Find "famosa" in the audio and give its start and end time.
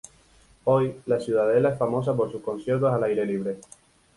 1.77-2.15